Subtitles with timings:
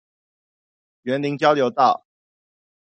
[1.03, 2.07] 員林交流道